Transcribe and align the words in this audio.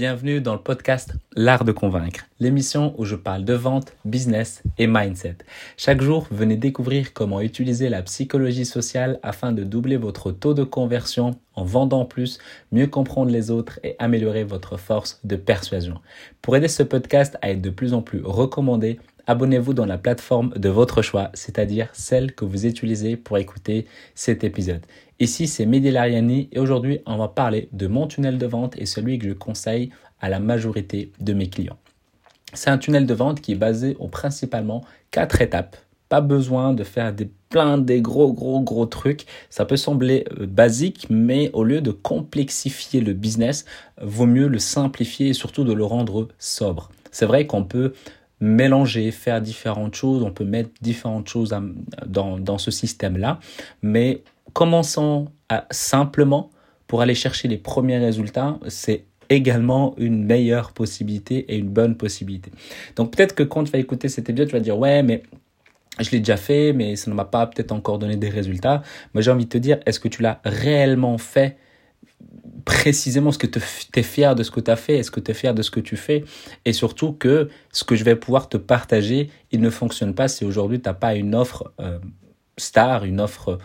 Bienvenue 0.00 0.40
dans 0.40 0.54
le 0.54 0.62
podcast 0.62 1.12
L'Art 1.36 1.66
de 1.66 1.72
Convaincre, 1.72 2.24
l'émission 2.38 2.94
où 2.96 3.04
je 3.04 3.16
parle 3.16 3.44
de 3.44 3.52
vente, 3.52 3.92
business 4.06 4.62
et 4.78 4.86
mindset. 4.86 5.36
Chaque 5.76 6.00
jour, 6.00 6.26
venez 6.30 6.56
découvrir 6.56 7.12
comment 7.12 7.42
utiliser 7.42 7.90
la 7.90 8.00
psychologie 8.00 8.64
sociale 8.64 9.20
afin 9.22 9.52
de 9.52 9.62
doubler 9.62 9.98
votre 9.98 10.32
taux 10.32 10.54
de 10.54 10.64
conversion 10.64 11.38
en 11.54 11.64
vendant 11.64 12.06
plus, 12.06 12.38
mieux 12.72 12.86
comprendre 12.86 13.30
les 13.30 13.50
autres 13.50 13.78
et 13.82 13.96
améliorer 13.98 14.42
votre 14.42 14.78
force 14.78 15.20
de 15.24 15.36
persuasion. 15.36 16.00
Pour 16.40 16.56
aider 16.56 16.68
ce 16.68 16.82
podcast 16.82 17.36
à 17.42 17.50
être 17.50 17.60
de 17.60 17.68
plus 17.68 17.92
en 17.92 18.00
plus 18.00 18.22
recommandé, 18.24 18.98
abonnez-vous 19.26 19.74
dans 19.74 19.86
la 19.86 19.98
plateforme 19.98 20.50
de 20.50 20.68
votre 20.68 21.02
choix, 21.02 21.30
c'est-à-dire 21.34 21.88
celle 21.92 22.34
que 22.34 22.44
vous 22.44 22.66
utilisez 22.66 23.16
pour 23.16 23.38
écouter 23.38 23.86
cet 24.14 24.44
épisode. 24.44 24.84
Ici, 25.18 25.46
c'est 25.46 25.66
Mehdi 25.66 25.90
Lariani 25.90 26.48
et 26.52 26.58
aujourd'hui, 26.58 27.00
on 27.06 27.16
va 27.16 27.28
parler 27.28 27.68
de 27.72 27.86
mon 27.86 28.06
tunnel 28.06 28.38
de 28.38 28.46
vente 28.46 28.74
et 28.78 28.86
celui 28.86 29.18
que 29.18 29.28
je 29.28 29.34
conseille 29.34 29.90
à 30.20 30.28
la 30.28 30.40
majorité 30.40 31.12
de 31.20 31.32
mes 31.32 31.48
clients. 31.48 31.78
C'est 32.54 32.70
un 32.70 32.78
tunnel 32.78 33.06
de 33.06 33.14
vente 33.14 33.40
qui 33.40 33.52
est 33.52 33.56
basé 33.56 33.96
en 34.00 34.08
principalement 34.08 34.84
quatre 35.10 35.40
étapes. 35.40 35.76
Pas 36.08 36.20
besoin 36.20 36.72
de 36.72 36.84
faire 36.84 37.12
des 37.12 37.30
plein 37.50 37.78
des 37.78 38.00
gros 38.00 38.32
gros 38.32 38.60
gros 38.60 38.86
trucs. 38.86 39.26
Ça 39.50 39.66
peut 39.66 39.76
sembler 39.76 40.24
euh, 40.40 40.46
basique, 40.46 41.08
mais 41.10 41.50
au 41.52 41.64
lieu 41.64 41.82
de 41.82 41.90
complexifier 41.90 43.00
le 43.00 43.12
business, 43.12 43.66
vaut 44.00 44.26
mieux 44.26 44.48
le 44.48 44.58
simplifier 44.58 45.28
et 45.28 45.34
surtout 45.34 45.64
de 45.64 45.72
le 45.72 45.84
rendre 45.84 46.28
sobre. 46.38 46.90
C'est 47.10 47.26
vrai 47.26 47.46
qu'on 47.46 47.64
peut 47.64 47.92
mélanger, 48.40 49.10
faire 49.10 49.40
différentes 49.40 49.94
choses, 49.94 50.22
on 50.22 50.30
peut 50.30 50.44
mettre 50.44 50.70
différentes 50.80 51.28
choses 51.28 51.54
dans, 52.06 52.38
dans 52.38 52.58
ce 52.58 52.70
système-là, 52.70 53.38
mais 53.82 54.22
commençons 54.52 55.28
à, 55.48 55.66
simplement 55.70 56.50
pour 56.86 57.02
aller 57.02 57.14
chercher 57.14 57.48
les 57.48 57.58
premiers 57.58 57.98
résultats, 57.98 58.58
c'est 58.68 59.04
également 59.28 59.94
une 59.96 60.24
meilleure 60.24 60.72
possibilité 60.72 61.46
et 61.48 61.56
une 61.56 61.68
bonne 61.68 61.96
possibilité. 61.96 62.50
Donc 62.96 63.14
peut-être 63.14 63.34
que 63.34 63.44
quand 63.44 63.64
tu 63.64 63.70
vas 63.70 63.78
écouter 63.78 64.08
cet 64.08 64.28
épisode, 64.28 64.48
tu 64.48 64.54
vas 64.54 64.60
dire 64.60 64.76
ouais, 64.76 65.02
mais 65.02 65.22
je 66.00 66.10
l'ai 66.10 66.18
déjà 66.18 66.36
fait, 66.36 66.72
mais 66.72 66.96
ça 66.96 67.10
ne 67.10 67.16
m'a 67.16 67.24
pas 67.24 67.46
peut-être 67.46 67.72
encore 67.72 67.98
donné 67.98 68.16
des 68.16 68.28
résultats. 68.28 68.82
Moi, 69.14 69.22
j'ai 69.22 69.30
envie 69.30 69.44
de 69.44 69.50
te 69.50 69.58
dire, 69.58 69.78
est-ce 69.86 70.00
que 70.00 70.08
tu 70.08 70.22
l'as 70.22 70.40
réellement 70.44 71.18
fait 71.18 71.56
précisément 72.70 73.32
ce 73.32 73.38
que 73.38 73.48
tu 73.48 73.58
es 73.96 74.02
fier 74.04 74.36
de 74.36 74.44
ce 74.44 74.52
que 74.52 74.60
tu 74.60 74.70
as 74.70 74.76
fait, 74.76 74.98
est-ce 74.98 75.10
que 75.10 75.18
tu 75.18 75.32
es 75.32 75.34
fier 75.34 75.54
de 75.54 75.62
ce 75.62 75.72
que 75.72 75.80
tu 75.80 75.96
fais. 75.96 76.24
Et 76.64 76.72
surtout 76.72 77.12
que 77.12 77.48
ce 77.72 77.82
que 77.82 77.96
je 77.96 78.04
vais 78.04 78.14
pouvoir 78.14 78.48
te 78.48 78.56
partager, 78.56 79.28
il 79.50 79.60
ne 79.60 79.70
fonctionne 79.70 80.14
pas 80.14 80.28
si 80.28 80.44
aujourd'hui 80.44 80.80
tu 80.80 80.88
n'as 80.88 80.94
pas 80.94 81.16
une 81.16 81.34
offre 81.34 81.72
euh, 81.80 81.98
star, 82.56 83.04
une 83.04 83.20
offre 83.20 83.58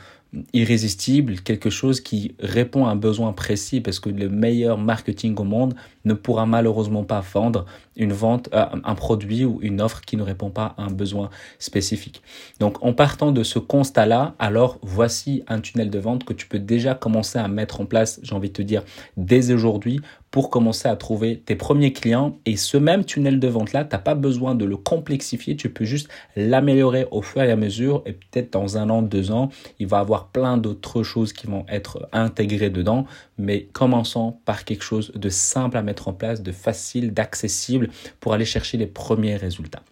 irrésistible, 0.53 1.39
quelque 1.41 1.69
chose 1.69 2.02
qui 2.02 2.36
répond 2.39 2.86
à 2.86 2.91
un 2.91 2.95
besoin 2.95 3.33
précis 3.33 3.81
parce 3.81 4.00
que 4.00 4.09
le 4.09 4.30
meilleur 4.30 4.78
marketing 4.78 5.36
au 5.38 5.44
monde 5.44 5.75
ne 6.03 6.14
pourra 6.14 6.45
malheureusement 6.45 7.03
pas 7.03 7.22
vendre 7.22 7.66
une 7.95 8.14
vente, 8.14 8.50
euh, 8.53 8.66
un 8.83 8.95
produit 8.95 9.45
ou 9.45 9.59
une 9.61 9.81
offre 9.81 10.02
qui 10.02 10.17
ne 10.17 10.23
répond 10.23 10.50
pas 10.50 10.75
à 10.78 10.83
un 10.83 10.91
besoin 10.91 11.30
spécifique. 11.59 12.22
Donc 12.59 12.83
en 12.83 12.94
partant 12.94 13.31
de 13.31 13.44
ce 13.44 13.59
constat-là, 13.59 14.36
alors 14.39 14.80
voici 14.81 15.44
un 15.47 15.59
tunnel 15.59 15.89
de 15.89 16.00
vente 16.00 16.23
que 16.23 16.33
tu 16.33 16.47
peux 16.47 16.59
déjà 16.59 16.95
commencer 16.95 17.39
à 17.39 17.47
mettre 17.47 17.81
en 17.81 17.86
place, 17.86 18.19
j'ai 18.23 18.36
envie 18.36 18.50
de 18.50 18.53
te 18.53 18.61
dire, 18.61 18.83
dès 19.17 19.52
aujourd'hui 19.52 20.02
pour 20.36 20.50
commencer 20.50 20.89
à 20.89 20.97
trouver 20.97 21.39
tes 21.39 21.55
premiers 21.55 21.94
clients. 21.94 22.38
Et 22.45 22.58
ce 22.58 22.75
même 22.75 23.05
tunnel 23.05 23.39
de 23.39 23.47
vente-là, 23.47 23.86
tu 23.86 23.95
n'as 23.95 24.02
pas 24.02 24.16
besoin 24.16 24.53
de 24.53 24.66
le 24.66 24.75
complexifier, 24.75 25.55
tu 25.55 25.69
peux 25.69 25.86
juste 25.86 26.09
l'améliorer 26.36 27.08
au 27.09 27.22
fur 27.22 27.41
et 27.41 27.50
à 27.50 27.55
mesure. 27.55 28.03
Et 28.05 28.11
peut-être 28.11 28.52
dans 28.52 28.78
un 28.78 28.89
an, 28.89 29.02
deux 29.02 29.31
ans, 29.31 29.47
il 29.80 29.88
va 29.88 30.00
avoir 30.00 30.28
plein 30.28 30.58
d'autres 30.58 31.03
choses 31.03 31.31
qui 31.31 31.47
vont 31.47 31.66
être 31.69 32.09
intégrées 32.11 32.69
dedans. 32.69 33.06
Mais 33.38 33.69
commençons 33.72 34.36
par 34.44 34.66
quelque 34.66 34.83
chose 34.83 35.13
de 35.16 35.30
simple 35.30 35.78
à 35.78 35.81
mettre 35.81 36.09
en 36.09 36.13
place, 36.13 36.44
de 36.44 36.52
facile, 36.52 37.13
d'accessible 37.13 37.88
pour 38.19 38.33
aller 38.33 38.44
chercher 38.44 38.78
les 38.78 38.88
premiers 38.88 39.38
résultats. 39.38 39.83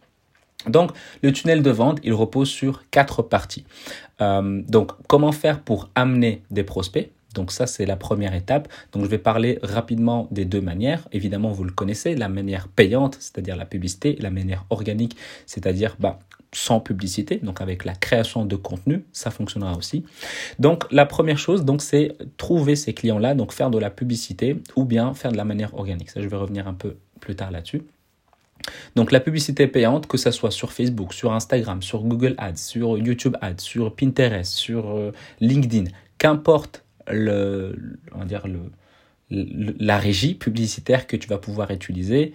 Donc, 0.67 0.91
le 1.21 1.31
tunnel 1.31 1.63
de 1.63 1.71
vente, 1.71 1.99
il 2.03 2.13
repose 2.13 2.49
sur 2.49 2.83
quatre 2.89 3.21
parties. 3.21 3.63
Euh, 4.19 4.61
donc, 4.67 4.91
comment 5.07 5.31
faire 5.31 5.61
pour 5.61 5.89
amener 5.95 6.43
des 6.51 6.65
prospects? 6.65 7.09
Donc 7.33 7.51
ça, 7.51 7.67
c'est 7.67 7.85
la 7.85 7.95
première 7.95 8.33
étape. 8.33 8.67
Donc 8.91 9.03
je 9.03 9.09
vais 9.09 9.17
parler 9.17 9.59
rapidement 9.63 10.27
des 10.31 10.45
deux 10.45 10.61
manières. 10.61 11.07
Évidemment, 11.11 11.49
vous 11.49 11.63
le 11.63 11.71
connaissez, 11.71 12.15
la 12.15 12.29
manière 12.29 12.67
payante, 12.67 13.17
c'est-à-dire 13.19 13.55
la 13.55 13.65
publicité, 13.65 14.17
la 14.19 14.29
manière 14.29 14.65
organique, 14.69 15.17
c'est-à-dire 15.45 15.95
bah, 15.99 16.19
sans 16.53 16.79
publicité, 16.79 17.37
donc 17.37 17.61
avec 17.61 17.85
la 17.85 17.95
création 17.95 18.45
de 18.45 18.55
contenu, 18.55 19.05
ça 19.11 19.31
fonctionnera 19.31 19.75
aussi. 19.75 20.05
Donc 20.59 20.91
la 20.91 21.05
première 21.05 21.37
chose, 21.37 21.65
donc 21.65 21.81
c'est 21.81 22.15
trouver 22.37 22.75
ces 22.75 22.93
clients-là, 22.93 23.33
donc 23.33 23.53
faire 23.53 23.69
de 23.69 23.79
la 23.79 23.89
publicité 23.89 24.57
ou 24.75 24.85
bien 24.85 25.13
faire 25.13 25.31
de 25.31 25.37
la 25.37 25.45
manière 25.45 25.73
organique. 25.73 26.09
Ça, 26.09 26.21
je 26.21 26.27
vais 26.27 26.37
revenir 26.37 26.67
un 26.67 26.73
peu 26.73 26.97
plus 27.19 27.35
tard 27.35 27.51
là-dessus. 27.51 27.81
Donc 28.95 29.11
la 29.11 29.19
publicité 29.19 29.67
payante, 29.67 30.07
que 30.07 30.17
ce 30.17 30.31
soit 30.31 30.51
sur 30.51 30.71
Facebook, 30.71 31.13
sur 31.13 31.33
Instagram, 31.33 31.81
sur 31.81 32.03
Google 32.03 32.35
Ads, 32.37 32.55
sur 32.57 32.97
YouTube 32.97 33.35
Ads, 33.41 33.59
sur 33.59 33.95
Pinterest, 33.95 34.51
sur 34.51 34.91
euh, 34.91 35.11
LinkedIn, 35.41 35.85
qu'importe 36.17 36.83
le, 37.11 37.75
on 38.13 38.19
va 38.19 38.25
dire 38.25 38.47
le, 38.47 38.59
la 39.29 39.97
régie 39.97 40.35
publicitaire 40.35 41.07
que 41.07 41.15
tu 41.15 41.27
vas 41.27 41.37
pouvoir 41.37 41.71
utiliser, 41.71 42.33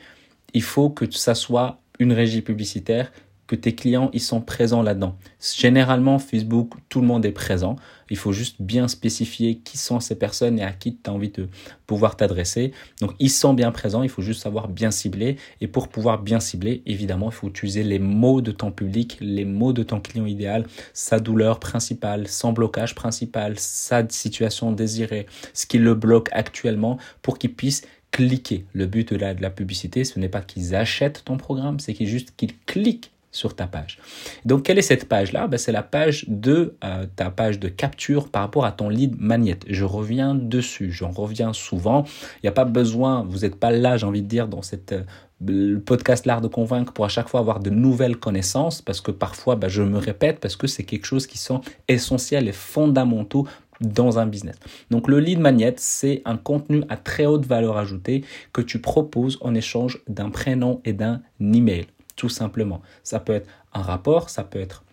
il 0.55 0.63
faut 0.63 0.91
que 0.91 1.11
ça 1.11 1.35
soit 1.35 1.81
une 1.99 2.13
régie 2.13 2.43
publicitaire 2.43 3.13
que 3.49 3.57
tes 3.57 3.75
clients 3.75 4.11
ils 4.13 4.21
sont 4.21 4.41
présents 4.41 4.83
là-dedans. 4.83 5.17
Généralement, 5.41 6.21
Facebook, 6.21 6.75
tout 6.89 7.01
le 7.01 7.07
monde 7.07 7.25
est 7.25 7.33
présent. 7.33 7.77
Il 8.11 8.17
faut 8.17 8.33
juste 8.33 8.57
bien 8.61 8.89
spécifier 8.89 9.57
qui 9.59 9.77
sont 9.77 10.01
ces 10.01 10.15
personnes 10.15 10.59
et 10.59 10.63
à 10.63 10.73
qui 10.73 10.97
tu 10.97 11.11
as 11.11 11.13
envie 11.13 11.31
de 11.31 11.49
pouvoir 11.87 12.17
t'adresser. 12.17 12.73
Donc, 13.01 13.13
ils 13.19 13.31
sont 13.31 13.55
bien 13.55 13.73
présents, 13.73 14.03
il 14.03 14.09
faut 14.09 14.23
juste 14.23 14.43
savoir 14.43 14.69
bien 14.69 14.91
cibler. 14.91 15.37
Et 15.61 15.67
pour 15.67 15.89
pouvoir 15.89 16.23
bien 16.23 16.41
cibler, 16.41 16.83
évidemment, 16.87 17.31
il 17.31 17.35
faut 17.35 17.49
utiliser 17.49 17.83
les 17.83 17.99
mots 17.99 18.41
de 18.41 18.53
ton 18.53 18.71
public, 18.71 19.19
les 19.21 19.45
mots 19.45 19.73
de 19.73 19.83
ton 19.83 20.01
client 20.01 20.27
idéal, 20.27 20.67
sa 20.93 21.19
douleur 21.19 21.59
principale, 21.59 22.29
son 22.29 22.53
blocage 22.53 22.95
principal, 22.95 23.59
sa 23.59 24.09
situation 24.09 24.73
désirée, 24.73 25.27
ce 25.53 25.67
qui 25.67 25.79
le 25.79 25.95
bloque 25.95 26.29
actuellement 26.33 26.99
pour 27.23 27.39
qu'il 27.39 27.55
puisse 27.55 27.83
cliquer. 28.11 28.65
Le 28.73 28.87
but 28.87 29.13
de 29.13 29.19
la, 29.19 29.35
de 29.35 29.43
la 29.43 29.51
publicité, 29.51 30.05
ce 30.05 30.19
n'est 30.19 30.29
pas 30.29 30.41
qu'ils 30.41 30.75
achètent 30.75 31.23
ton 31.25 31.37
programme, 31.37 31.79
c'est 31.79 31.93
qu'ils 31.93 32.09
juste 32.09 32.33
qu'ils 32.37 32.59
cliquent 32.61 33.11
sur 33.31 33.55
ta 33.55 33.67
page. 33.67 33.99
Donc, 34.45 34.63
quelle 34.63 34.79
est 34.79 34.83
cette 34.83 35.09
page-là? 35.09 35.47
Ben, 35.47 35.59
C'est 35.59 35.73
la 35.73 35.83
page 35.83 36.25
de 36.29 36.75
euh, 36.85 37.07
ta 37.17 37.31
page 37.31 37.59
de 37.59 37.69
capture 37.69 38.29
par 38.29 38.43
rapport 38.43 38.65
à 38.65 38.73
ton 38.73 38.89
lead 38.89 39.17
magnet. 39.19 39.59
Je 39.69 39.85
reviens 39.85 40.35
dessus, 40.35 40.91
j'en 40.93 41.11
reviens 41.11 41.53
souvent. 41.53 42.05
Il 42.37 42.45
n'y 42.45 42.49
a 42.49 42.53
pas 42.53 42.65
besoin, 42.65 43.25
vous 43.29 43.41
n'êtes 43.41 43.57
pas 43.57 43.71
là, 43.71 43.97
j'ai 43.97 44.07
envie 44.07 44.23
de 44.23 44.29
dire, 44.29 44.49
dans 44.49 44.63
cette 44.63 44.93
euh, 44.93 45.79
podcast 45.85 46.27
L'Art 46.27 46.41
de 46.41 46.49
Convaincre 46.49 46.93
pour 46.93 47.05
à 47.05 47.09
chaque 47.09 47.29
fois 47.29 47.41
avoir 47.41 47.61
de 47.61 47.71
nouvelles 47.71 48.17
connaissances, 48.17 48.83
parce 48.83 49.01
que 49.01 49.11
parfois, 49.11 49.57
ben, 49.57 49.69
je 49.69 49.83
me 49.83 49.99
répète, 49.99 50.41
parce 50.41 50.57
que 50.57 50.67
c'est 50.67 50.85
quelque 50.85 51.07
chose 51.07 51.27
qui 51.27 51.39
sont 51.39 51.61
essentiels 51.87 52.49
et 52.49 52.53
fondamentaux 52.53 53.47
dans 53.81 54.19
un 54.19 54.27
business. 54.27 54.57
Donc 54.91 55.07
le 55.07 55.21
lead 55.21 55.39
magnet, 55.39 55.75
c'est 55.77 56.23
un 56.25 56.37
contenu 56.37 56.83
à 56.89 56.97
très 56.97 57.27
haute 57.27 57.47
valeur 57.47 57.77
ajoutée 57.77 58.25
que 58.53 58.61
tu 58.61 58.81
proposes 58.81 59.39
en 59.41 59.55
échange 59.55 60.01
d'un 60.09 60.31
prénom 60.31 60.81
et 60.85 60.93
d'un 60.93 61.21
email 61.41 61.87
tout 62.19 62.29
simplement. 62.29 62.83
Ça 63.03 63.21
peut 63.21 63.33
être 63.33 63.49
un 63.73 63.81
rapport, 63.81 64.29
ça 64.29 64.45
peut 64.45 64.61
être 64.61 64.85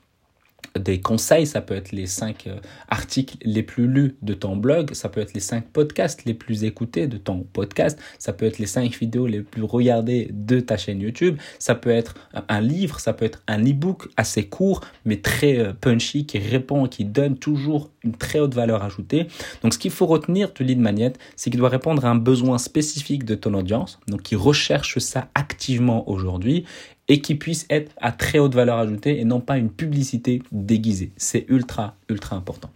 des 0.80 1.00
conseils, 1.00 1.48
ça 1.48 1.62
peut 1.62 1.76
être 1.76 1.92
les 1.92 2.06
cinq 2.06 2.48
euh, 2.48 2.58
articles 2.90 3.38
les 3.44 3.64
plus 3.64 3.88
lus 3.88 4.16
de 4.22 4.34
ton 4.34 4.56
blog, 4.56 4.94
ça 4.94 5.10
peut 5.10 5.22
être 5.22 5.34
les 5.34 5.40
cinq 5.40 5.66
podcasts 5.68 6.26
les 6.26 6.34
plus 6.34 6.64
écoutés 6.64 7.08
de 7.08 7.18
ton 7.18 7.46
podcast, 7.54 8.00
ça 8.20 8.34
peut 8.34 8.46
être 8.46 8.60
les 8.60 8.66
cinq 8.66 8.98
vidéos 8.98 9.28
les 9.28 9.42
plus 9.42 9.64
regardées 9.64 10.30
de 10.32 10.60
ta 10.60 10.78
chaîne 10.78 11.00
YouTube, 11.02 11.38
ça 11.60 11.76
peut 11.76 11.92
être 11.92 12.16
un 12.50 12.62
livre, 12.62 13.00
ça 13.00 13.14
peut 13.14 13.26
être 13.26 13.42
un 13.48 13.64
e-book 13.64 14.10
assez 14.18 14.48
court 14.48 14.82
mais 15.06 15.18
très 15.18 15.60
euh, 15.60 15.74
punchy 15.74 16.26
qui 16.26 16.40
répond, 16.40 16.88
qui 16.88 17.06
donne 17.06 17.38
toujours 17.38 17.92
une 18.04 18.16
très 18.16 18.40
haute 18.40 18.54
valeur 18.54 18.84
ajoutée. 18.84 19.28
Donc 19.62 19.74
ce 19.74 19.80
qu'il 19.80 19.92
faut 19.92 20.06
retenir 20.06 20.52
du 20.54 20.64
lead 20.64 20.80
magnet, 20.80 21.14
c'est 21.36 21.50
qu'il 21.50 21.60
doit 21.60 21.70
répondre 21.70 22.06
à 22.06 22.10
un 22.10 22.16
besoin 22.16 22.58
spécifique 22.58 23.24
de 23.26 23.36
ton 23.36 23.54
audience, 23.54 24.00
donc 24.08 24.24
qui 24.24 24.36
recherche 24.36 25.00
ça 25.00 25.30
activement 25.36 26.10
aujourd'hui 26.10 26.66
et 27.08 27.22
qui 27.22 27.36
puisse 27.36 27.66
être 27.70 27.92
à 27.98 28.12
très 28.12 28.40
haute 28.40 28.56
valeur 28.56 28.78
ajoutée 28.78 29.20
et 29.20 29.26
non 29.26 29.40
pas 29.40 29.58
une 29.58 29.70
publicité 29.70 30.42
déguisée. 30.52 31.12
C'est 31.18 31.46
ultra, 31.50 31.96
ultra 32.10 32.36
important. 32.36 32.70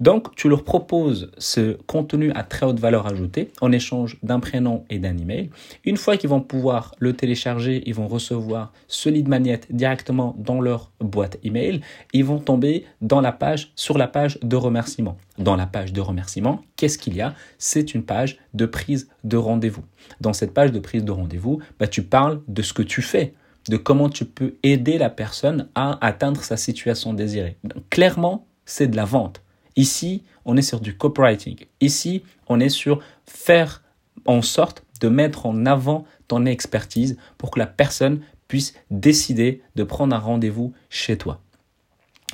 Donc, 0.00 0.34
tu 0.34 0.48
leur 0.48 0.64
proposes 0.64 1.30
ce 1.38 1.76
contenu 1.86 2.32
à 2.32 2.42
très 2.42 2.66
haute 2.66 2.80
valeur 2.80 3.06
ajoutée 3.06 3.50
en 3.60 3.72
échange 3.72 4.18
d'un 4.22 4.40
prénom 4.40 4.84
et 4.90 4.98
d'un 4.98 5.16
email. 5.16 5.50
Une 5.84 5.96
fois 5.96 6.16
qu'ils 6.16 6.30
vont 6.30 6.40
pouvoir 6.40 6.94
le 6.98 7.12
télécharger, 7.12 7.82
ils 7.86 7.94
vont 7.94 8.08
recevoir 8.08 8.72
ce 8.88 9.08
lead 9.08 9.28
magnet 9.28 9.60
directement 9.70 10.34
dans 10.38 10.60
leur 10.60 10.90
boîte 11.00 11.38
email. 11.44 11.80
Ils 12.12 12.24
vont 12.24 12.38
tomber 12.38 12.84
dans 13.00 13.20
la 13.20 13.32
page, 13.32 13.72
sur 13.76 13.98
la 13.98 14.08
page 14.08 14.38
de 14.42 14.56
remerciement. 14.56 15.16
Dans 15.38 15.54
la 15.54 15.66
page 15.66 15.92
de 15.92 16.00
remerciement, 16.00 16.62
qu'est-ce 16.76 16.98
qu'il 16.98 17.14
y 17.14 17.20
a? 17.20 17.34
C'est 17.58 17.94
une 17.94 18.02
page 18.02 18.38
de 18.54 18.66
prise 18.66 19.08
de 19.22 19.36
rendez-vous. 19.36 19.84
Dans 20.20 20.32
cette 20.32 20.52
page 20.52 20.72
de 20.72 20.80
prise 20.80 21.04
de 21.04 21.12
rendez-vous, 21.12 21.60
bah, 21.78 21.86
tu 21.86 22.02
parles 22.02 22.40
de 22.48 22.62
ce 22.62 22.72
que 22.72 22.82
tu 22.82 23.02
fais 23.02 23.34
de 23.68 23.76
comment 23.76 24.08
tu 24.08 24.24
peux 24.24 24.56
aider 24.62 24.98
la 24.98 25.10
personne 25.10 25.68
à 25.74 26.04
atteindre 26.04 26.42
sa 26.42 26.56
situation 26.56 27.12
désirée. 27.12 27.56
clairement, 27.90 28.46
c'est 28.64 28.88
de 28.88 28.96
la 28.96 29.04
vente. 29.04 29.42
Ici, 29.76 30.24
on 30.44 30.56
est 30.56 30.62
sur 30.62 30.80
du 30.80 30.96
copywriting. 30.96 31.66
Ici, 31.80 32.22
on 32.48 32.60
est 32.60 32.68
sur 32.68 33.00
faire 33.26 33.82
en 34.26 34.42
sorte 34.42 34.84
de 35.00 35.08
mettre 35.08 35.46
en 35.46 35.66
avant 35.66 36.04
ton 36.26 36.46
expertise 36.46 37.16
pour 37.38 37.50
que 37.50 37.58
la 37.58 37.66
personne 37.66 38.20
puisse 38.48 38.74
décider 38.90 39.62
de 39.76 39.84
prendre 39.84 40.14
un 40.16 40.18
rendez-vous 40.18 40.72
chez 40.90 41.16
toi. 41.16 41.40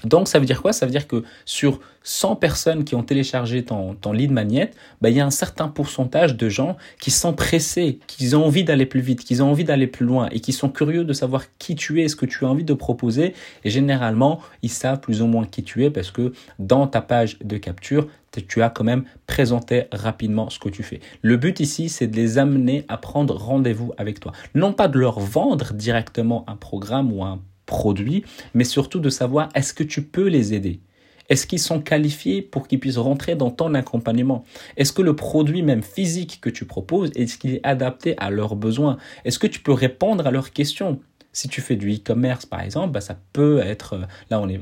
Donc 0.05 0.29
ça 0.29 0.39
veut 0.39 0.47
dire 0.47 0.63
quoi? 0.63 0.73
Ça 0.73 0.87
veut 0.87 0.93
dire 0.93 1.07
que 1.07 1.25
sur 1.45 1.81
100 2.05 2.37
personnes 2.37 2.85
qui 2.85 2.95
ont 2.95 3.03
téléchargé 3.03 3.65
ton, 3.65 3.95
ton 3.95 4.13
lead 4.13 4.31
magnet, 4.31 4.71
bah, 5.01 5.11
il 5.11 5.17
y 5.17 5.21
a 5.21 5.27
un 5.27 5.31
certain 5.31 5.69
pourcentage 5.69 6.37
de 6.37 6.49
gens 6.49 6.77
qui 7.01 7.11
sont 7.11 7.33
pressés, 7.33 7.99
qui 8.07 8.35
ont 8.35 8.45
envie 8.45 8.65
d'aller 8.65 8.87
plus 8.87 9.01
vite, 9.01 9.25
qui 9.25 9.41
ont 9.41 9.51
envie 9.51 9.65
d'aller 9.65 9.87
plus 9.87 10.05
loin 10.05 10.29
et 10.31 10.41
qui 10.41 10.53
sont 10.53 10.69
curieux 10.69 11.05
de 11.05 11.13
savoir 11.13 11.45
qui 11.59 11.75
tu 11.75 12.03
es, 12.03 12.09
ce 12.09 12.17
que 12.17 12.27
tu 12.27 12.45
as 12.45 12.49
envie 12.49 12.65
de 12.65 12.75
proposer. 12.75 13.35
Et 13.65 13.71
généralement, 13.71 14.41
ils 14.63 14.71
savent 14.71 15.01
plus 15.01 15.23
ou 15.23 15.27
moins 15.27 15.47
qui 15.47 15.63
tu 15.63 15.85
es 15.85 15.91
parce 15.91 16.11
que 16.11 16.33
dans 16.59 16.87
ta 16.87 17.01
page 17.01 17.39
de 17.43 17.57
capture, 17.57 18.07
tu 18.41 18.63
as 18.63 18.71
quand 18.71 18.85
même 18.85 19.05
présenté 19.27 19.85
rapidement 19.93 20.51
ce 20.51 20.59
que 20.59 20.69
tu 20.69 20.83
fais. 20.83 21.01
Le 21.23 21.37
but 21.37 21.61
ici, 21.61 21.89
c'est 21.89 22.09
de 22.09 22.17
les 22.17 22.37
amener 22.39 22.85
à 22.89 22.97
prendre 22.97 23.37
rendez-vous 23.37 23.93
avec 23.97 24.21
toi. 24.21 24.33
Non 24.55 24.73
pas 24.73 24.89
de 24.89 24.99
leur 24.99 25.21
vendre 25.21 25.73
directement 25.73 26.45
un 26.49 26.57
programme 26.57 27.13
ou 27.13 27.25
un 27.25 27.41
produit, 27.67 28.25
mais 28.55 28.65
surtout 28.65 29.01
de 29.01 29.11
savoir 29.11 29.49
est-ce 29.55 29.75
que 29.75 29.85
tu 29.85 30.03
peux 30.03 30.29
les 30.29 30.55
aider? 30.55 30.81
Est-ce 31.29 31.47
qu'ils 31.47 31.61
sont 31.61 31.81
qualifiés 31.81 32.43
pour 32.43 32.69
qu'ils 32.69 32.81
puissent 32.81 32.99
rentrer 32.99 33.35
dans 33.35 33.51
ton 33.51 33.75
accompagnement? 33.75 34.45
Est-ce 34.77 34.93
que 34.93 35.03
le 35.03 35.17
produit 35.17 35.63
même 35.63 35.83
physique 35.83 36.39
que 36.41 36.51
tu 36.51 36.67
proposes, 36.67 37.11
est-ce 37.15 37.39
qu'il 37.39 37.55
est 37.55 37.67
adapté 37.67 38.15
à 38.19 38.31
leurs 38.31 38.57
besoins? 38.57 38.99
Est-ce 39.25 39.39
que 39.39 39.47
tu 39.47 39.61
peux 39.61 39.73
répondre 39.73 40.27
à 40.27 40.31
leurs 40.31 40.53
questions? 40.53 41.01
Si 41.33 41.49
tu 41.49 41.61
fais 41.61 41.77
du 41.77 41.93
e-commerce 41.95 42.47
par 42.47 42.61
exemple, 42.61 42.93
bah, 42.93 43.01
ça 43.01 43.19
peut 43.33 43.59
être... 43.61 43.99
Là, 44.31 44.41
on 44.41 44.49
est... 44.49 44.61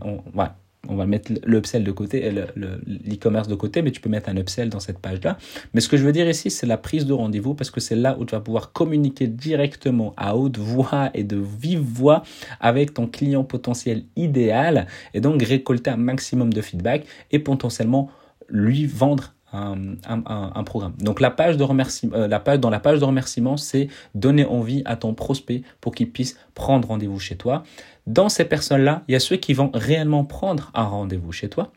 on 0.88 0.96
va 0.96 1.06
mettre 1.06 1.32
l'upsell 1.44 1.84
de 1.84 1.92
côté, 1.92 2.30
l'e-commerce 2.56 3.46
de 3.46 3.54
côté, 3.54 3.82
mais 3.82 3.92
tu 3.92 4.00
peux 4.00 4.08
mettre 4.08 4.28
un 4.28 4.36
upsell 4.36 4.68
dans 4.68 4.80
cette 4.80 4.98
page-là. 4.98 5.38
Mais 5.74 5.80
ce 5.80 5.88
que 5.88 5.96
je 5.96 6.04
veux 6.04 6.12
dire 6.12 6.28
ici, 6.28 6.50
c'est 6.50 6.66
la 6.66 6.76
prise 6.76 7.06
de 7.06 7.12
rendez-vous 7.12 7.54
parce 7.54 7.70
que 7.70 7.80
c'est 7.80 7.94
là 7.94 8.16
où 8.18 8.24
tu 8.24 8.34
vas 8.34 8.40
pouvoir 8.40 8.72
communiquer 8.72 9.28
directement 9.28 10.12
à 10.16 10.36
haute 10.36 10.58
voix 10.58 11.10
et 11.14 11.22
de 11.22 11.36
vive 11.36 11.80
voix 11.80 12.24
avec 12.60 12.94
ton 12.94 13.06
client 13.06 13.44
potentiel 13.44 14.04
idéal 14.16 14.88
et 15.14 15.20
donc 15.20 15.40
récolter 15.42 15.90
un 15.90 15.96
maximum 15.96 16.52
de 16.52 16.60
feedback 16.60 17.06
et 17.30 17.38
potentiellement 17.38 18.10
lui 18.48 18.86
vendre 18.86 19.34
un, 19.52 20.64
programme. 20.64 20.94
Donc 20.98 21.20
la 21.20 21.30
page 21.30 21.56
de 21.56 21.64
remerciement, 21.64 22.16
euh, 22.16 22.58
dans 22.58 22.70
la 22.70 22.80
page 22.80 23.00
de 23.00 23.04
remerciement, 23.04 23.56
c'est 23.56 23.88
donner 24.14 24.44
envie 24.44 24.82
à 24.84 24.96
ton 24.96 25.14
prospect 25.14 25.62
pour 25.80 25.94
qu'il 25.94 26.10
puisse 26.10 26.38
prendre 26.54 26.88
rendez-vous 26.88 27.18
chez 27.18 27.36
toi. 27.36 27.62
Dans 28.06 28.28
ces 28.28 28.44
personnes-là, 28.44 29.02
il 29.08 29.12
y 29.12 29.14
a 29.14 29.20
ceux 29.20 29.36
qui 29.36 29.54
vont 29.54 29.70
réellement 29.74 30.24
prendre 30.24 30.70
un 30.74 30.84
rendez-vous 30.84 31.32
chez 31.32 31.48
toi. 31.48 31.72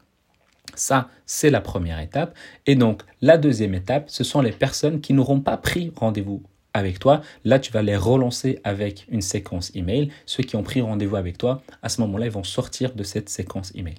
Ça, 0.74 1.10
c'est 1.26 1.50
la 1.50 1.62
première 1.62 2.00
étape. 2.00 2.36
Et 2.66 2.76
donc, 2.76 3.04
la 3.22 3.38
deuxième 3.38 3.74
étape, 3.74 4.10
ce 4.10 4.24
sont 4.24 4.42
les 4.42 4.52
personnes 4.52 5.00
qui 5.00 5.14
n'auront 5.14 5.40
pas 5.40 5.58
pris 5.58 5.92
rendez-vous 5.96 6.44
avec 6.74 7.00
toi. 7.00 7.22
Là, 7.46 7.60
tu 7.60 7.72
vas 7.72 7.82
les 7.82 7.96
relancer 7.96 8.60
avec 8.64 9.06
une 9.10 9.22
séquence 9.22 9.72
email. 9.76 10.12
Ceux 10.26 10.44
qui 10.44 10.56
ont 10.58 10.64
pris 10.64 10.82
rendez-vous 10.82 11.16
avec 11.16 11.38
toi, 11.38 11.62
à 11.82 11.90
ce 11.90 12.02
moment-là, 12.02 12.26
ils 12.26 12.32
vont 12.32 12.44
sortir 12.44 12.94
de 12.94 13.04
cette 13.04 13.30
séquence 13.30 13.72
email. 13.76 13.96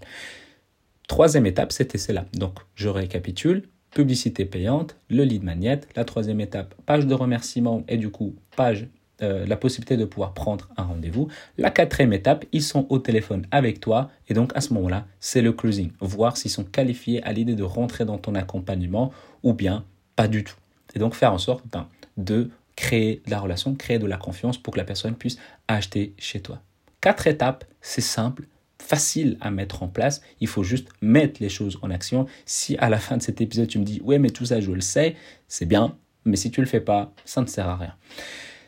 Troisième 1.06 1.46
étape, 1.46 1.72
c'était 1.72 1.98
cela. 1.98 2.24
Donc, 2.34 2.58
je 2.74 2.88
récapitule. 2.88 3.68
Publicité 3.90 4.44
payante, 4.44 4.96
le 5.08 5.22
lead 5.24 5.42
magnet. 5.42 5.80
La 5.94 6.04
troisième 6.04 6.40
étape, 6.40 6.74
page 6.84 7.06
de 7.06 7.14
remerciement 7.14 7.84
et 7.88 7.96
du 7.96 8.10
coup, 8.10 8.34
page, 8.56 8.88
euh, 9.22 9.46
la 9.46 9.56
possibilité 9.56 9.96
de 9.96 10.04
pouvoir 10.04 10.34
prendre 10.34 10.68
un 10.76 10.82
rendez-vous. 10.82 11.28
La 11.56 11.70
quatrième 11.70 12.12
étape, 12.12 12.44
ils 12.52 12.62
sont 12.62 12.86
au 12.90 12.98
téléphone 12.98 13.46
avec 13.50 13.80
toi 13.80 14.10
et 14.28 14.34
donc 14.34 14.52
à 14.54 14.60
ce 14.60 14.74
moment-là, 14.74 15.06
c'est 15.20 15.40
le 15.40 15.52
closing. 15.52 15.90
Voir 16.00 16.36
s'ils 16.36 16.50
sont 16.50 16.64
qualifiés 16.64 17.22
à 17.22 17.32
l'idée 17.32 17.54
de 17.54 17.62
rentrer 17.62 18.04
dans 18.04 18.18
ton 18.18 18.34
accompagnement 18.34 19.12
ou 19.42 19.54
bien 19.54 19.86
pas 20.16 20.28
du 20.28 20.44
tout. 20.44 20.56
Et 20.94 20.98
donc 20.98 21.14
faire 21.14 21.32
en 21.32 21.38
sorte 21.38 21.64
ben, 21.72 21.88
de 22.18 22.50
créer 22.74 23.22
de 23.24 23.30
la 23.30 23.40
relation, 23.40 23.74
créer 23.74 23.98
de 23.98 24.06
la 24.06 24.18
confiance 24.18 24.58
pour 24.58 24.74
que 24.74 24.78
la 24.78 24.84
personne 24.84 25.14
puisse 25.14 25.38
acheter 25.66 26.12
chez 26.18 26.40
toi. 26.40 26.60
Quatre 27.00 27.26
étapes, 27.26 27.64
c'est 27.80 28.02
simple, 28.02 28.46
facile 28.86 29.36
à 29.40 29.50
mettre 29.50 29.82
en 29.82 29.88
place. 29.88 30.22
Il 30.40 30.48
faut 30.48 30.62
juste 30.62 30.88
mettre 31.00 31.42
les 31.42 31.48
choses 31.48 31.78
en 31.82 31.90
action. 31.90 32.26
Si 32.44 32.76
à 32.78 32.88
la 32.88 32.98
fin 32.98 33.16
de 33.16 33.22
cet 33.22 33.40
épisode, 33.40 33.68
tu 33.68 33.78
me 33.78 33.84
dis, 33.84 34.00
ouais, 34.02 34.18
mais 34.18 34.30
tout 34.30 34.46
ça, 34.46 34.60
je 34.60 34.70
le 34.70 34.80
sais, 34.80 35.16
c'est 35.48 35.66
bien. 35.66 35.96
Mais 36.24 36.36
si 36.36 36.50
tu 36.50 36.60
le 36.60 36.66
fais 36.66 36.80
pas, 36.80 37.12
ça 37.24 37.40
ne 37.40 37.46
sert 37.46 37.68
à 37.68 37.76
rien. 37.76 37.94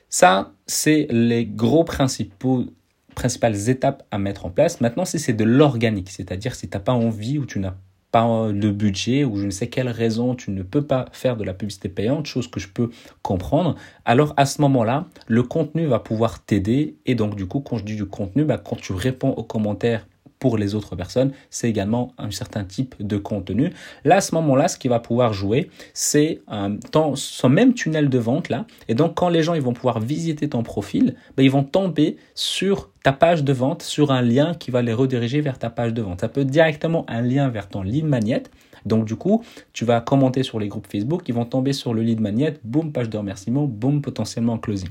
Ça, 0.09 0.53
c'est 0.67 1.07
les 1.11 1.47
gros 1.47 1.85
principaux 1.85 2.67
principales 3.15 3.69
étapes 3.69 4.07
à 4.11 4.19
mettre 4.19 4.47
en 4.47 4.51
place. 4.51 4.81
Maintenant, 4.81 5.05
si 5.05 5.19
c'est 5.19 5.33
de 5.33 5.45
l'organique, 5.45 6.11
c'est-à-dire 6.11 6.55
si 6.55 6.69
tu 6.69 6.77
n'as 6.77 6.83
pas 6.83 6.93
envie 6.93 7.39
ou 7.39 7.47
tu 7.47 7.59
n'as 7.59 7.75
pas 8.11 8.49
de 8.53 8.71
budget 8.71 9.25
ou 9.25 9.37
je 9.37 9.45
ne 9.45 9.51
sais 9.51 9.69
quelle 9.69 9.89
raison 9.89 10.35
tu 10.35 10.51
ne 10.51 10.63
peux 10.63 10.83
pas 10.83 11.07
faire 11.13 11.37
de 11.37 11.45
la 11.45 11.55
publicité 11.55 11.89
payante, 11.89 12.27
chose 12.27 12.49
que 12.49 12.61
je 12.61 12.69
peux 12.69 12.91
comprendre, 13.23 13.75
alors 14.05 14.35
à 14.37 14.47
ce 14.47 14.61
moment-là, 14.63 15.07
le 15.27 15.43
contenu 15.43 15.87
va 15.87 15.99
pouvoir 15.99 16.43
t'aider. 16.45 16.97
Et 17.07 17.15
donc 17.15 17.37
du 17.37 17.47
coup, 17.47 17.61
quand 17.61 17.77
je 17.79 17.85
dis 17.85 17.97
du 17.97 18.07
contenu, 18.07 18.45
bah, 18.45 18.59
quand 18.59 18.77
tu 18.77 18.93
réponds 18.93 19.31
aux 19.31 19.45
commentaires 19.45 20.07
pour 20.39 20.57
les 20.57 20.75
autres 20.75 20.97
personnes, 20.97 21.33
c'est 21.51 21.69
également 21.69 22.13
un 22.19 22.31
certain 22.31 22.65
type 22.65 22.95
de 23.01 23.17
contenu. 23.17 23.73
Là, 24.05 24.17
à 24.17 24.21
ce 24.21 24.35
moment-là, 24.35 24.69
ce 24.69 24.79
qui 24.79 24.89
va 24.89 25.01
pouvoir 25.01 25.33
jouer, 25.33 25.71
c'est 25.95 26.41
euh, 26.53 26.77
son 27.15 27.49
même 27.49 27.75
tunnel 27.75 28.09
de 28.09 28.19
vente 28.19 28.49
là. 28.49 28.67
Et 28.89 28.95
donc, 28.95 29.15
quand 29.15 29.29
les 29.29 29.43
gens 29.43 29.55
ils 29.55 29.63
vont 29.63 29.73
pouvoir 29.73 30.01
visiter 30.01 30.49
ton 30.49 30.63
profil, 30.63 31.15
ben, 31.37 31.43
ils 31.43 31.51
vont 31.51 31.65
tomber 31.65 32.17
sur 32.35 32.91
ta 33.03 33.13
page 33.13 33.45
de 33.45 33.53
vente, 33.53 33.83
sur 33.83 34.11
un 34.11 34.23
lien 34.23 34.55
qui 34.55 34.71
va 34.71 34.83
les 34.83 34.93
rediriger 34.93 35.41
vers 35.41 35.59
ta 35.59 35.71
page 35.71 35.95
de 35.95 36.03
vente. 36.03 36.21
Ça 36.21 36.29
peut 36.29 36.45
directement 36.45 37.05
un 37.09 37.23
lien 37.23 37.49
vers 37.49 37.69
ton 37.69 37.83
lead 37.83 38.05
magnet. 38.05 38.43
Donc 38.87 39.05
du 39.05 39.17
coup, 39.17 39.45
tu 39.73 39.85
vas 39.85 40.01
commenter 40.01 40.43
sur 40.43 40.59
les 40.59 40.69
groupes 40.69 40.87
Facebook, 40.91 41.23
ils 41.29 41.35
vont 41.35 41.45
tomber 41.45 41.73
sur 41.73 41.95
le 41.95 42.03
lead 42.03 42.21
magnet, 42.21 42.55
boum, 42.65 42.93
page 42.93 43.11
de 43.11 43.19
remerciement, 43.19 43.65
boum, 43.67 44.03
potentiellement 44.03 44.59
closing. 44.59 44.89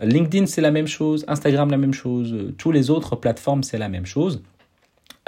LinkedIn, 0.00 0.46
c'est 0.46 0.60
la 0.60 0.70
même 0.70 0.86
chose, 0.86 1.24
Instagram, 1.28 1.70
la 1.70 1.78
même 1.78 1.94
chose, 1.94 2.32
euh, 2.32 2.54
tous 2.58 2.70
les 2.70 2.90
autres 2.90 3.16
plateformes, 3.16 3.62
c'est 3.62 3.78
la 3.78 3.88
même 3.88 4.06
chose. 4.06 4.42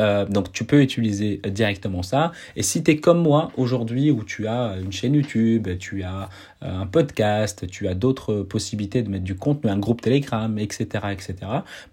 Euh, 0.00 0.24
donc 0.26 0.52
tu 0.52 0.64
peux 0.64 0.80
utiliser 0.80 1.40
directement 1.44 2.02
ça. 2.02 2.32
Et 2.54 2.62
si 2.62 2.84
tu 2.84 2.92
es 2.92 2.96
comme 2.98 3.20
moi 3.20 3.50
aujourd'hui 3.56 4.10
où 4.10 4.22
tu 4.22 4.46
as 4.46 4.76
une 4.80 4.92
chaîne 4.92 5.14
YouTube, 5.14 5.68
tu 5.78 6.04
as 6.04 6.28
euh, 6.62 6.82
un 6.82 6.86
podcast, 6.86 7.66
tu 7.68 7.88
as 7.88 7.94
d'autres 7.94 8.42
possibilités 8.42 9.02
de 9.02 9.10
mettre 9.10 9.24
du 9.24 9.34
contenu, 9.34 9.70
un 9.70 9.78
groupe 9.78 10.00
Telegram, 10.00 10.56
etc., 10.58 10.86
etc., 11.10 11.34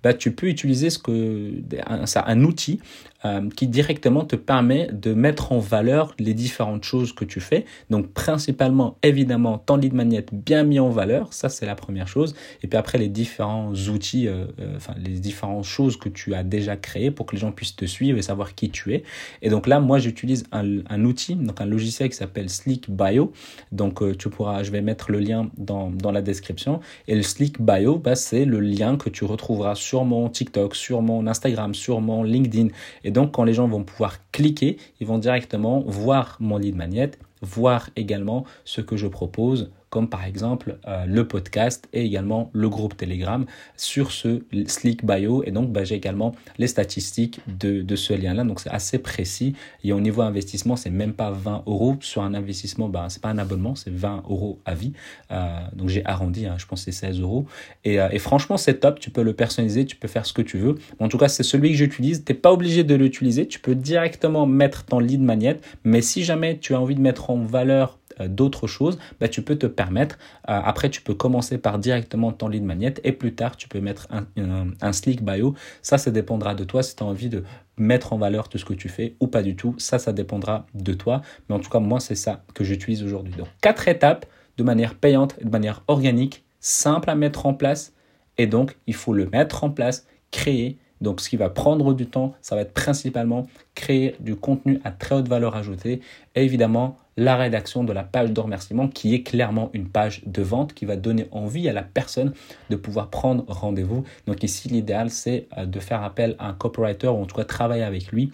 bah, 0.03 0.13
tu 0.13 0.31
peux 0.31 0.47
utiliser 0.47 0.89
ce 0.89 0.99
que, 0.99 1.51
un 1.89 2.43
outil 2.43 2.79
euh, 3.25 3.49
qui 3.55 3.67
directement 3.67 4.23
te 4.23 4.35
permet 4.35 4.87
de 4.91 5.13
mettre 5.13 5.51
en 5.51 5.57
valeur 5.57 6.13
les 6.19 6.35
différentes 6.35 6.83
choses 6.83 7.11
que 7.11 7.25
tu 7.25 7.39
fais. 7.39 7.65
Donc 7.89 8.13
principalement, 8.13 8.97
évidemment, 9.01 9.57
ton 9.57 9.77
lead 9.77 9.93
magnet 9.93 10.25
bien 10.31 10.63
mis 10.63 10.79
en 10.79 10.89
valeur, 10.89 11.33
ça 11.33 11.49
c'est 11.49 11.65
la 11.65 11.73
première 11.73 12.07
chose. 12.07 12.35
Et 12.61 12.67
puis 12.67 12.77
après, 12.77 12.99
les 12.99 13.09
différents 13.09 13.73
outils, 13.73 14.27
euh, 14.27 14.45
euh, 14.59 14.75
enfin 14.75 14.93
les 15.03 15.19
différentes 15.19 15.63
choses 15.63 15.97
que 15.97 16.07
tu 16.07 16.35
as 16.35 16.43
déjà 16.43 16.77
créées 16.77 17.09
pour 17.09 17.25
que 17.25 17.35
les 17.35 17.41
gens 17.41 17.51
puissent 17.51 17.75
te 17.75 17.85
suivre 17.85 18.17
et 18.17 18.21
savoir 18.21 18.53
qui 18.53 18.69
tu 18.69 18.93
es. 18.93 19.03
Et 19.41 19.49
donc 19.49 19.65
là, 19.65 19.79
moi 19.79 19.97
j'utilise 19.97 20.43
un, 20.51 21.03
outil, 21.03 21.35
donc 21.35 21.61
un 21.61 21.65
logiciel 21.65 22.09
qui 22.09 22.17
s'appelle 22.17 22.49
Slick 22.49 22.91
Bio. 22.91 23.33
Donc 23.71 24.03
tu 24.17 24.29
pourras, 24.29 24.61
je 24.61 24.69
vais 24.69 24.81
mettre 24.81 25.11
le 25.11 25.19
lien 25.19 25.49
dans, 25.57 25.89
dans 25.89 26.11
la 26.11 26.21
description. 26.21 26.79
Et 27.07 27.15
le 27.15 27.23
Slick 27.23 27.59
Bio, 27.59 27.97
bah, 27.97 28.15
c'est 28.15 28.45
le 28.45 28.59
lien 28.59 28.97
que 28.97 29.09
tu 29.09 29.25
retrouveras 29.25 29.75
sur 29.75 30.05
mon 30.05 30.29
TikTok, 30.29 30.75
sur 30.75 31.01
mon 31.01 31.25
Instagram, 31.25 31.73
sur 31.73 32.01
mon 32.01 32.23
LinkedIn. 32.23 32.67
Et 33.03 33.14
donc, 33.15 33.31
quand 33.31 33.45
les 33.45 33.53
gens 33.53 33.67
vont 33.69 33.85
pouvoir 33.85 34.17
cliquer, 34.33 34.75
ils 34.99 35.07
vont 35.07 35.17
directement 35.17 35.79
voir 35.87 36.35
mon 36.41 36.57
lead 36.57 36.75
magnet, 36.75 37.11
voir 37.41 37.89
également 37.95 38.43
ce 38.65 38.81
que 38.81 38.97
je 38.97 39.07
propose 39.07 39.71
comme 39.95 40.09
par 40.09 40.25
exemple 40.25 40.77
euh, 40.89 41.05
le 41.05 41.25
podcast 41.25 41.87
et 41.93 42.03
également 42.03 42.49
le 42.51 42.67
groupe 42.67 42.97
Telegram 42.97 43.45
sur 43.77 44.11
ce 44.11 44.43
Slick 44.67 45.05
Bio. 45.05 45.41
Et 45.45 45.51
donc, 45.51 45.71
bah, 45.71 45.85
j'ai 45.85 45.95
également 45.95 46.35
les 46.57 46.67
statistiques 46.67 47.39
de, 47.47 47.95
ce 47.95 48.11
lien-là. 48.11 48.43
Donc, 48.43 48.59
c'est 48.59 48.71
assez 48.71 48.99
précis. 48.99 49.55
Et 49.85 49.93
au 49.93 50.01
niveau 50.01 50.21
investissement, 50.21 50.75
c'est 50.75 50.89
même 50.89 51.13
pas 51.13 51.31
20 51.31 51.63
euros. 51.65 51.95
Sur 52.01 52.23
un 52.23 52.33
investissement, 52.33 52.89
bah, 52.89 53.05
c'est 53.07 53.21
pas 53.21 53.29
un 53.29 53.37
abonnement, 53.37 53.75
c'est 53.75 53.89
20 53.89 54.23
euros 54.29 54.59
à 54.65 54.75
vie. 54.75 54.91
Euh, 55.31 55.59
donc, 55.73 55.87
j'ai 55.87 56.05
arrondi, 56.05 56.45
hein, 56.45 56.55
je 56.57 56.65
pense 56.65 56.83
que 56.83 56.91
c'est 56.91 57.07
16 57.07 57.21
euros. 57.21 57.45
Euh, 57.87 58.09
et, 58.11 58.19
franchement, 58.19 58.57
c'est 58.57 58.81
top. 58.81 58.99
Tu 58.99 59.11
peux 59.11 59.23
le 59.23 59.31
personnaliser, 59.31 59.85
tu 59.85 59.95
peux 59.95 60.09
faire 60.09 60.25
ce 60.25 60.33
que 60.33 60.41
tu 60.41 60.57
veux. 60.57 60.75
En 60.99 61.07
tout 61.07 61.17
cas, 61.17 61.29
c'est 61.29 61.43
celui 61.43 61.69
que 61.69 61.77
j'utilise. 61.77 62.25
Tu 62.25 62.33
n'es 62.33 62.37
pas 62.37 62.51
obligé 62.51 62.83
de 62.83 62.95
l'utiliser. 62.95 63.47
Tu 63.47 63.59
peux 63.59 63.75
directement 63.75 64.45
mettre 64.45 64.83
ton 64.83 64.99
lead 64.99 65.21
magnet. 65.21 65.61
Mais 65.85 66.01
si 66.01 66.25
jamais 66.25 66.57
tu 66.57 66.75
as 66.75 66.81
envie 66.81 66.95
de 66.95 67.01
mettre 67.01 67.29
en 67.29 67.37
valeur 67.37 67.97
d'autres 68.27 68.67
choses, 68.67 68.97
bah, 69.19 69.27
tu 69.27 69.41
peux 69.41 69.57
te 69.57 69.65
permettre, 69.65 70.17
euh, 70.49 70.59
après 70.63 70.89
tu 70.89 71.01
peux 71.01 71.13
commencer 71.13 71.57
par 71.57 71.79
directement 71.79 72.31
ton 72.31 72.47
lead 72.47 72.63
magnet 72.63 72.93
et 73.03 73.11
plus 73.11 73.35
tard 73.35 73.57
tu 73.57 73.67
peux 73.67 73.79
mettre 73.79 74.07
un, 74.09 74.25
un, 74.81 74.93
slick 74.93 75.23
bio. 75.23 75.55
Ça, 75.81 75.97
ça 75.97 76.11
dépendra 76.11 76.55
de 76.55 76.63
toi 76.63 76.83
si 76.83 76.95
tu 76.95 77.03
as 77.03 77.05
envie 77.05 77.29
de 77.29 77.43
mettre 77.77 78.13
en 78.13 78.17
valeur 78.17 78.49
tout 78.49 78.57
ce 78.57 78.65
que 78.65 78.73
tu 78.73 78.89
fais 78.89 79.15
ou 79.19 79.27
pas 79.27 79.43
du 79.43 79.55
tout. 79.55 79.75
Ça, 79.77 79.99
ça 79.99 80.13
dépendra 80.13 80.65
de 80.73 80.93
toi. 80.93 81.21
Mais 81.49 81.55
en 81.55 81.59
tout 81.59 81.69
cas, 81.69 81.79
moi, 81.79 81.99
c'est 81.99 82.15
ça 82.15 82.43
que 82.53 82.63
j'utilise 82.63 83.03
aujourd'hui. 83.03 83.33
Donc, 83.35 83.47
quatre 83.61 83.87
étapes 83.87 84.25
de 84.57 84.63
manière 84.63 84.95
payante 84.95 85.35
de 85.43 85.49
manière 85.49 85.83
organique, 85.87 86.43
simple 86.59 87.09
à 87.09 87.15
mettre 87.15 87.45
en 87.45 87.53
place. 87.53 87.93
Et 88.37 88.47
donc, 88.47 88.77
il 88.87 88.93
faut 88.93 89.13
le 89.13 89.27
mettre 89.27 89.63
en 89.63 89.69
place, 89.69 90.07
créer. 90.31 90.77
Donc, 91.01 91.21
ce 91.21 91.29
qui 91.29 91.37
va 91.37 91.49
prendre 91.49 91.93
du 91.93 92.07
temps, 92.07 92.33
ça 92.41 92.55
va 92.55 92.61
être 92.61 92.73
principalement 92.73 93.47
créer 93.75 94.15
du 94.19 94.35
contenu 94.35 94.79
à 94.83 94.91
très 94.91 95.15
haute 95.15 95.27
valeur 95.27 95.55
ajoutée 95.55 96.01
et 96.35 96.43
évidemment 96.43 96.97
la 97.17 97.37
rédaction 97.37 97.83
de 97.83 97.93
la 97.93 98.03
page 98.03 98.31
de 98.31 98.39
remerciement 98.39 98.87
qui 98.87 99.13
est 99.13 99.23
clairement 99.23 99.69
une 99.73 99.87
page 99.87 100.21
de 100.25 100.41
vente 100.41 100.73
qui 100.73 100.85
va 100.85 100.95
donner 100.95 101.27
envie 101.31 101.69
à 101.69 101.73
la 101.73 101.83
personne 101.83 102.33
de 102.69 102.75
pouvoir 102.75 103.09
prendre 103.09 103.45
rendez-vous. 103.47 104.03
Donc 104.27 104.43
ici, 104.43 104.67
l'idéal, 104.67 105.09
c'est 105.09 105.47
euh, 105.57 105.65
de 105.65 105.79
faire 105.79 106.03
appel 106.03 106.35
à 106.39 106.49
un 106.49 106.53
copywriter 106.53 107.07
ou 107.07 107.21
en 107.21 107.25
tout 107.25 107.35
cas 107.35 107.45
travailler 107.45 107.83
avec 107.83 108.11
lui 108.11 108.31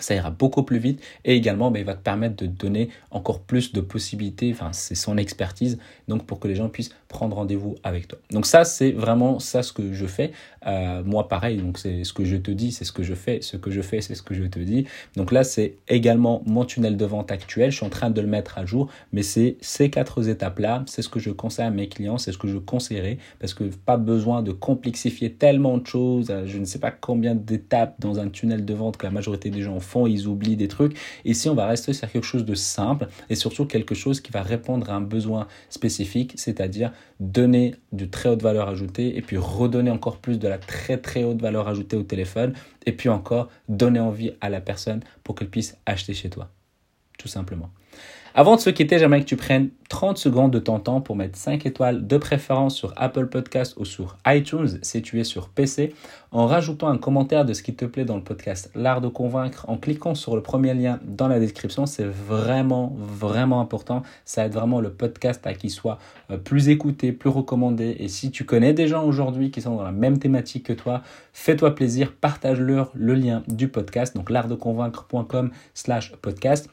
ça 0.00 0.14
ira 0.14 0.30
beaucoup 0.30 0.62
plus 0.62 0.78
vite 0.78 1.02
et 1.24 1.36
également 1.36 1.70
bah, 1.70 1.78
il 1.78 1.84
va 1.84 1.94
te 1.94 2.02
permettre 2.02 2.36
de 2.36 2.46
donner 2.46 2.88
encore 3.10 3.40
plus 3.40 3.72
de 3.72 3.80
possibilités, 3.80 4.50
enfin 4.52 4.72
c'est 4.72 4.94
son 4.94 5.18
expertise, 5.18 5.78
donc 6.08 6.24
pour 6.24 6.40
que 6.40 6.48
les 6.48 6.54
gens 6.54 6.68
puissent 6.68 6.94
prendre 7.08 7.36
rendez-vous 7.36 7.76
avec 7.82 8.08
toi. 8.08 8.18
Donc 8.30 8.46
ça 8.46 8.64
c'est 8.64 8.92
vraiment 8.92 9.38
ça 9.38 9.62
ce 9.62 9.72
que 9.72 9.92
je 9.92 10.06
fais, 10.06 10.32
euh, 10.66 11.02
moi 11.04 11.28
pareil, 11.28 11.58
donc 11.58 11.78
c'est 11.78 12.04
ce 12.04 12.12
que 12.12 12.24
je 12.24 12.36
te 12.36 12.50
dis, 12.50 12.72
c'est 12.72 12.84
ce 12.84 12.92
que 12.92 13.02
je 13.02 13.14
fais, 13.14 13.42
ce 13.42 13.56
que 13.56 13.70
je 13.70 13.82
fais 13.82 14.00
c'est 14.00 14.14
ce 14.14 14.22
que 14.22 14.34
je 14.34 14.44
te 14.44 14.58
dis. 14.58 14.86
Donc 15.16 15.30
là 15.30 15.44
c'est 15.44 15.76
également 15.88 16.42
mon 16.46 16.64
tunnel 16.64 16.96
de 16.96 17.04
vente 17.04 17.30
actuel, 17.30 17.70
je 17.70 17.76
suis 17.76 17.86
en 17.86 17.90
train 17.90 18.10
de 18.10 18.20
le 18.20 18.26
mettre 18.26 18.56
à 18.56 18.64
jour, 18.64 18.88
mais 19.12 19.22
c'est 19.22 19.58
ces 19.60 19.90
quatre 19.90 20.26
étapes-là, 20.26 20.84
c'est 20.86 21.02
ce 21.02 21.10
que 21.10 21.20
je 21.20 21.30
conseille 21.30 21.66
à 21.66 21.70
mes 21.70 21.88
clients, 21.88 22.16
c'est 22.16 22.32
ce 22.32 22.38
que 22.38 22.48
je 22.48 22.56
conseillerais, 22.56 23.18
parce 23.40 23.52
que 23.52 23.64
pas 23.64 23.98
besoin 23.98 24.42
de 24.42 24.52
complexifier 24.52 25.34
tellement 25.34 25.76
de 25.76 25.86
choses, 25.86 26.32
je 26.46 26.58
ne 26.58 26.64
sais 26.64 26.78
pas 26.78 26.90
combien 26.90 27.34
d'étapes 27.34 27.96
dans 28.00 28.18
un 28.18 28.28
tunnel 28.28 28.64
de 28.64 28.74
vente 28.74 28.96
que 28.96 29.04
la 29.04 29.12
majorité 29.12 29.50
des 29.50 29.60
gens 29.60 29.81
ils 30.06 30.26
oublient 30.26 30.56
des 30.56 30.68
trucs. 30.68 30.96
Ici, 31.24 31.48
on 31.48 31.54
va 31.54 31.66
rester 31.66 31.92
sur 31.92 32.10
quelque 32.10 32.24
chose 32.24 32.44
de 32.44 32.54
simple 32.54 33.08
et 33.30 33.34
surtout 33.34 33.66
quelque 33.66 33.94
chose 33.94 34.20
qui 34.20 34.32
va 34.32 34.42
répondre 34.42 34.90
à 34.90 34.94
un 34.94 35.00
besoin 35.00 35.46
spécifique, 35.68 36.34
c'est-à-dire 36.36 36.92
donner 37.20 37.74
du 37.92 38.08
très 38.08 38.28
haute 38.28 38.42
valeur 38.42 38.68
ajoutée 38.68 39.16
et 39.16 39.22
puis 39.22 39.36
redonner 39.36 39.90
encore 39.90 40.18
plus 40.18 40.38
de 40.38 40.48
la 40.48 40.58
très 40.58 40.98
très 40.98 41.24
haute 41.24 41.40
valeur 41.40 41.68
ajoutée 41.68 41.96
au 41.96 42.02
téléphone 42.02 42.54
et 42.86 42.92
puis 42.92 43.08
encore 43.08 43.48
donner 43.68 44.00
envie 44.00 44.32
à 44.40 44.50
la 44.50 44.60
personne 44.60 45.00
pour 45.24 45.34
qu'elle 45.34 45.50
puisse 45.50 45.76
acheter 45.86 46.14
chez 46.14 46.30
toi. 46.30 46.50
Tout 47.18 47.28
simplement. 47.28 47.70
Avant 48.34 48.56
de 48.56 48.60
se 48.62 48.70
quitter, 48.70 48.98
j'aimerais 48.98 49.20
que 49.20 49.26
tu 49.26 49.36
prennes 49.36 49.68
30 49.90 50.16
secondes 50.16 50.50
de 50.50 50.58
ton 50.58 50.78
temps 50.78 51.02
pour 51.02 51.16
mettre 51.16 51.36
5 51.36 51.66
étoiles 51.66 52.06
de 52.06 52.16
préférence 52.16 52.74
sur 52.74 52.94
Apple 52.96 53.26
Podcast 53.26 53.74
ou 53.76 53.84
sur 53.84 54.16
iTunes 54.26 54.78
si 54.80 55.02
tu 55.02 55.20
es 55.20 55.24
sur 55.24 55.50
PC, 55.50 55.94
en 56.30 56.46
rajoutant 56.46 56.88
un 56.88 56.96
commentaire 56.96 57.44
de 57.44 57.52
ce 57.52 57.62
qui 57.62 57.74
te 57.74 57.84
plaît 57.84 58.06
dans 58.06 58.16
le 58.16 58.22
podcast 58.22 58.70
L'Art 58.74 59.02
de 59.02 59.08
Convaincre, 59.08 59.66
en 59.68 59.76
cliquant 59.76 60.14
sur 60.14 60.34
le 60.34 60.42
premier 60.42 60.72
lien 60.72 60.98
dans 61.04 61.28
la 61.28 61.40
description. 61.40 61.84
C'est 61.84 62.06
vraiment, 62.06 62.96
vraiment 62.96 63.60
important. 63.60 64.02
Ça 64.24 64.46
aide 64.46 64.54
vraiment 64.54 64.80
le 64.80 64.90
podcast 64.90 65.46
à 65.46 65.52
qu'il 65.52 65.70
soit 65.70 65.98
euh, 66.30 66.38
plus 66.38 66.70
écouté, 66.70 67.12
plus 67.12 67.28
recommandé. 67.28 67.96
Et 67.98 68.08
si 68.08 68.30
tu 68.30 68.46
connais 68.46 68.72
des 68.72 68.88
gens 68.88 69.04
aujourd'hui 69.04 69.50
qui 69.50 69.60
sont 69.60 69.76
dans 69.76 69.84
la 69.84 69.92
même 69.92 70.18
thématique 70.18 70.64
que 70.64 70.72
toi, 70.72 71.02
fais-toi 71.34 71.74
plaisir, 71.74 72.14
partage-leur 72.18 72.92
le 72.94 73.12
lien 73.12 73.42
du 73.46 73.68
podcast, 73.68 74.16
donc 74.16 74.30
l'artdeconvaincre.com 74.30 75.50
slash 75.74 76.12
podcast. 76.22 76.70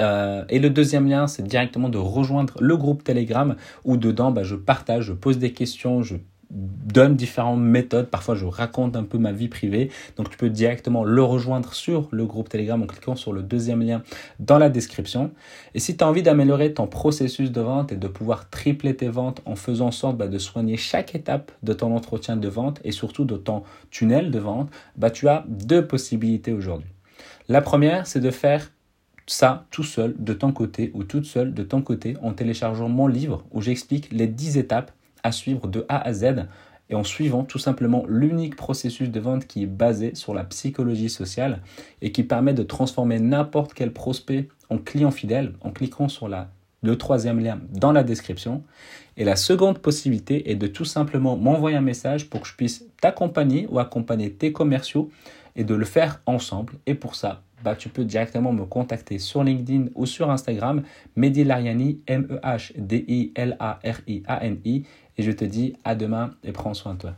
Euh, 0.00 0.44
et 0.48 0.58
le 0.58 0.70
deuxième 0.70 1.08
lien, 1.08 1.26
c'est 1.26 1.42
directement 1.42 1.88
de 1.88 1.98
rejoindre 1.98 2.54
le 2.60 2.76
groupe 2.76 3.04
Telegram 3.04 3.56
où 3.84 3.96
dedans, 3.96 4.30
bah, 4.30 4.42
je 4.42 4.54
partage, 4.54 5.04
je 5.04 5.12
pose 5.12 5.38
des 5.38 5.52
questions, 5.52 6.02
je 6.02 6.16
donne 6.52 7.16
différentes 7.16 7.60
méthodes. 7.60 8.08
Parfois, 8.08 8.34
je 8.34 8.44
raconte 8.44 8.96
un 8.96 9.04
peu 9.04 9.18
ma 9.18 9.32
vie 9.32 9.48
privée. 9.48 9.90
Donc, 10.16 10.30
tu 10.30 10.36
peux 10.36 10.50
directement 10.50 11.04
le 11.04 11.22
rejoindre 11.22 11.72
sur 11.72 12.08
le 12.10 12.26
groupe 12.26 12.48
Telegram 12.48 12.82
en 12.82 12.86
cliquant 12.86 13.16
sur 13.16 13.32
le 13.32 13.42
deuxième 13.42 13.82
lien 13.82 14.02
dans 14.38 14.58
la 14.58 14.68
description. 14.68 15.32
Et 15.74 15.80
si 15.80 15.96
tu 15.96 16.04
as 16.04 16.08
envie 16.08 16.22
d'améliorer 16.22 16.74
ton 16.74 16.86
processus 16.86 17.50
de 17.50 17.60
vente 17.60 17.92
et 17.92 17.96
de 17.96 18.08
pouvoir 18.08 18.50
tripler 18.50 18.94
tes 18.94 19.08
ventes 19.08 19.40
en 19.46 19.56
faisant 19.56 19.86
en 19.86 19.90
sorte 19.92 20.16
bah, 20.16 20.28
de 20.28 20.38
soigner 20.38 20.76
chaque 20.76 21.14
étape 21.14 21.52
de 21.62 21.72
ton 21.72 21.94
entretien 21.96 22.36
de 22.36 22.48
vente 22.48 22.80
et 22.84 22.92
surtout 22.92 23.24
de 23.24 23.36
ton 23.36 23.62
tunnel 23.90 24.30
de 24.30 24.38
vente, 24.38 24.70
bah, 24.96 25.10
tu 25.10 25.28
as 25.28 25.44
deux 25.48 25.86
possibilités 25.86 26.52
aujourd'hui. 26.52 26.90
La 27.48 27.60
première, 27.60 28.06
c'est 28.06 28.20
de 28.20 28.30
faire 28.30 28.70
ça 29.26 29.66
tout 29.70 29.84
seul 29.84 30.14
de 30.18 30.32
ton 30.32 30.52
côté 30.52 30.90
ou 30.94 31.04
toute 31.04 31.24
seule 31.24 31.54
de 31.54 31.62
ton 31.62 31.82
côté 31.82 32.16
en 32.22 32.32
téléchargeant 32.32 32.88
mon 32.88 33.06
livre 33.06 33.44
où 33.52 33.60
j'explique 33.60 34.12
les 34.12 34.26
10 34.26 34.58
étapes 34.58 34.92
à 35.22 35.32
suivre 35.32 35.68
de 35.68 35.84
A 35.88 35.98
à 35.98 36.12
Z 36.12 36.46
et 36.90 36.94
en 36.94 37.04
suivant 37.04 37.44
tout 37.44 37.58
simplement 37.58 38.04
l'unique 38.08 38.56
processus 38.56 39.10
de 39.10 39.20
vente 39.20 39.46
qui 39.46 39.62
est 39.62 39.66
basé 39.66 40.14
sur 40.14 40.34
la 40.34 40.44
psychologie 40.44 41.08
sociale 41.08 41.62
et 42.02 42.12
qui 42.12 42.22
permet 42.22 42.54
de 42.54 42.62
transformer 42.62 43.18
n'importe 43.18 43.72
quel 43.72 43.92
prospect 43.92 44.48
en 44.68 44.78
client 44.78 45.10
fidèle 45.10 45.54
en 45.62 45.70
cliquant 45.70 46.08
sur 46.08 46.28
la, 46.28 46.50
le 46.82 46.98
troisième 46.98 47.40
lien 47.40 47.60
dans 47.70 47.92
la 47.92 48.02
description. 48.02 48.62
Et 49.16 49.24
la 49.24 49.36
seconde 49.36 49.78
possibilité 49.78 50.50
est 50.50 50.56
de 50.56 50.66
tout 50.66 50.84
simplement 50.84 51.36
m'envoyer 51.36 51.76
un 51.76 51.82
message 51.82 52.28
pour 52.28 52.42
que 52.42 52.48
je 52.48 52.56
puisse 52.56 52.84
t'accompagner 53.00 53.66
ou 53.70 53.78
accompagner 53.78 54.32
tes 54.32 54.52
commerciaux 54.52 55.10
et 55.56 55.64
de 55.64 55.74
le 55.74 55.84
faire 55.84 56.20
ensemble. 56.26 56.74
Et 56.86 56.94
pour 56.94 57.14
ça, 57.14 57.42
bah, 57.62 57.76
tu 57.76 57.88
peux 57.88 58.04
directement 58.04 58.52
me 58.52 58.64
contacter 58.64 59.18
sur 59.18 59.44
LinkedIn 59.44 59.86
ou 59.94 60.06
sur 60.06 60.30
Instagram, 60.30 60.82
Mehdi 61.16 61.44
Lariani, 61.44 62.00
M-E-H-D-I-L-A-R-I-A-N-I. 62.06 64.86
Et 65.18 65.22
je 65.22 65.30
te 65.30 65.44
dis 65.44 65.74
à 65.84 65.94
demain 65.94 66.30
et 66.42 66.52
prends 66.52 66.72
soin 66.74 66.94
de 66.94 67.00
toi. 67.00 67.14